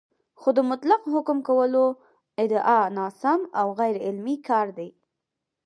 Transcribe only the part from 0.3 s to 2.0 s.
خو د مطلق حکم کولو